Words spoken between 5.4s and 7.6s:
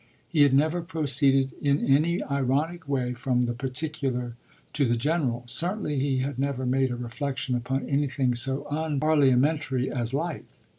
certainly he had never made a reflexion